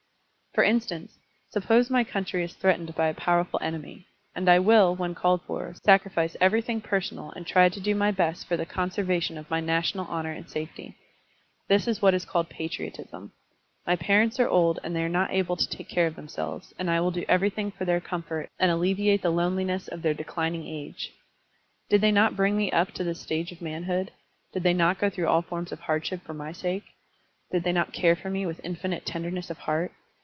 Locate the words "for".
0.53-0.65, 5.43-5.73, 8.45-8.57, 17.71-17.85, 26.25-26.33, 28.17-28.29